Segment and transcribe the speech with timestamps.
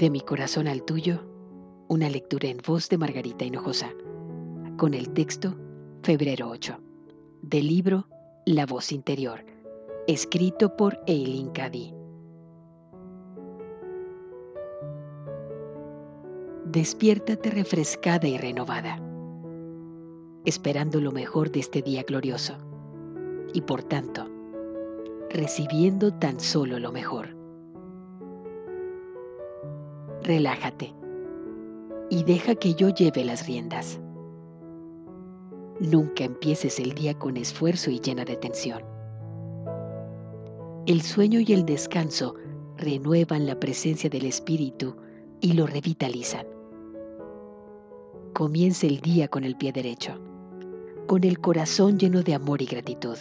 [0.00, 1.26] De mi corazón al tuyo,
[1.88, 3.92] una lectura en voz de Margarita Hinojosa,
[4.78, 5.54] con el texto
[6.02, 6.80] Febrero 8,
[7.42, 8.08] del libro
[8.46, 9.44] La voz interior,
[10.06, 11.92] escrito por Eileen Cady.
[16.64, 18.98] Despiértate refrescada y renovada,
[20.46, 22.56] esperando lo mejor de este día glorioso,
[23.52, 24.26] y por tanto,
[25.28, 27.39] recibiendo tan solo lo mejor.
[30.22, 30.94] Relájate
[32.10, 34.00] y deja que yo lleve las riendas.
[35.80, 38.82] Nunca empieces el día con esfuerzo y llena de tensión.
[40.86, 42.34] El sueño y el descanso
[42.76, 44.94] renuevan la presencia del espíritu
[45.40, 46.46] y lo revitalizan.
[48.34, 50.18] Comienza el día con el pie derecho,
[51.06, 53.16] con el corazón lleno de amor y gratitud,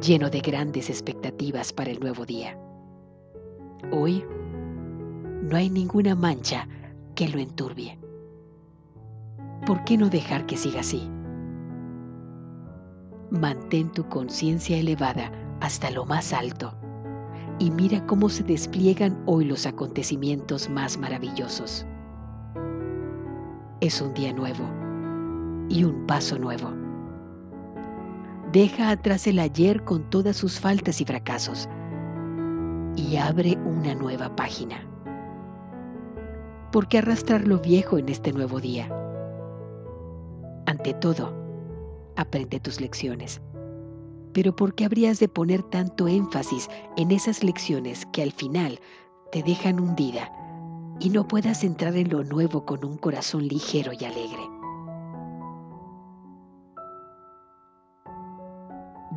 [0.00, 2.58] lleno de grandes expectativas para el nuevo día.
[3.92, 4.24] Hoy
[5.44, 6.66] no hay ninguna mancha
[7.14, 7.98] que lo enturbie.
[9.66, 11.08] ¿Por qué no dejar que siga así?
[13.30, 16.74] Mantén tu conciencia elevada hasta lo más alto
[17.58, 21.86] y mira cómo se despliegan hoy los acontecimientos más maravillosos.
[23.80, 24.64] Es un día nuevo
[25.68, 26.72] y un paso nuevo.
[28.50, 31.68] Deja atrás el ayer con todas sus faltas y fracasos
[32.96, 34.93] y abre una nueva página.
[36.74, 38.88] ¿Por qué arrastrar lo viejo en este nuevo día?
[40.66, 41.32] Ante todo,
[42.16, 43.40] aprende tus lecciones.
[44.32, 48.80] Pero ¿por qué habrías de poner tanto énfasis en esas lecciones que al final
[49.30, 50.32] te dejan hundida
[50.98, 54.42] y no puedas entrar en lo nuevo con un corazón ligero y alegre?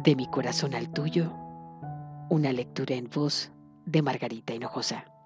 [0.03, 1.33] De mi corazón al tuyo,
[2.30, 3.52] una lectura en voz
[3.88, 5.17] de Margarita Hinojosa.